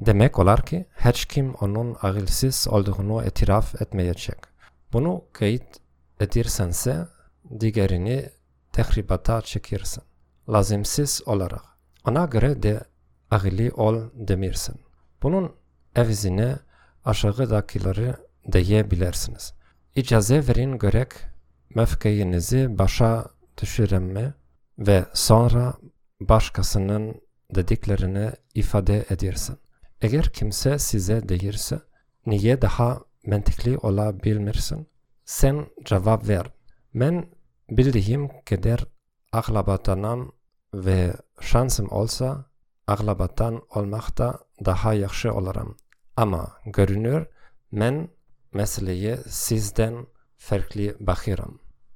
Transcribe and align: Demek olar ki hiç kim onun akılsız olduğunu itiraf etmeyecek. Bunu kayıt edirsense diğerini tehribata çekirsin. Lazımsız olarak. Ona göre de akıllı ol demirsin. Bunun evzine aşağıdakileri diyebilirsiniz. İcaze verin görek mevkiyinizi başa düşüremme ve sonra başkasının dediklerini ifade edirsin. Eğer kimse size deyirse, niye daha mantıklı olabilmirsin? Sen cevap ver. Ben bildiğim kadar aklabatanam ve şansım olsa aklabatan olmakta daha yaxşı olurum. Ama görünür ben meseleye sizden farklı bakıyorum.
Demek 0.00 0.38
olar 0.38 0.66
ki 0.66 0.86
hiç 0.96 1.24
kim 1.24 1.54
onun 1.54 1.96
akılsız 2.02 2.68
olduğunu 2.68 3.24
itiraf 3.26 3.82
etmeyecek. 3.82 4.38
Bunu 4.92 5.24
kayıt 5.32 5.76
edirsense 6.20 7.08
diğerini 7.60 8.28
tehribata 8.72 9.42
çekirsin. 9.42 10.02
Lazımsız 10.48 11.22
olarak. 11.26 11.62
Ona 12.06 12.24
göre 12.24 12.62
de 12.62 12.80
akıllı 13.30 13.70
ol 13.76 14.02
demirsin. 14.14 14.80
Bunun 15.22 15.52
evzine 15.96 16.56
aşağıdakileri 17.04 18.14
diyebilirsiniz. 18.52 19.54
İcaze 19.94 20.48
verin 20.48 20.78
görek 20.78 21.08
mevkiyinizi 21.74 22.78
başa 22.78 23.26
düşüremme 23.62 24.34
ve 24.78 25.04
sonra 25.14 25.74
başkasının 26.20 27.20
dediklerini 27.54 28.32
ifade 28.54 29.04
edirsin. 29.10 29.58
Eğer 30.02 30.24
kimse 30.24 30.78
size 30.78 31.28
deyirse, 31.28 31.80
niye 32.26 32.62
daha 32.62 33.00
mantıklı 33.26 33.78
olabilmirsin? 33.78 34.88
Sen 35.24 35.66
cevap 35.84 36.28
ver. 36.28 36.46
Ben 36.94 37.26
bildiğim 37.70 38.42
kadar 38.44 38.84
aklabatanam 39.32 40.32
ve 40.74 41.12
şansım 41.40 41.90
olsa 41.90 42.44
aklabatan 42.86 43.62
olmakta 43.74 44.38
daha 44.64 44.94
yaxşı 44.94 45.32
olurum. 45.34 45.76
Ama 46.16 46.52
görünür 46.66 47.26
ben 47.72 48.08
meseleye 48.52 49.16
sizden 49.28 50.06
farklı 50.36 50.96
bakıyorum. 51.00 51.60